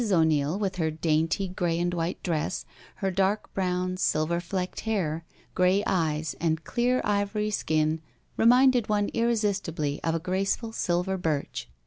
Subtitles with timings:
[0.03, 2.65] 0*Neil, with her dainty grey and white dress,
[2.95, 8.01] her dark brown, silver flicked hair, grey eyes and clear ivory skin,
[8.35, 11.69] reminded one irresistibly of a graceful silver birch.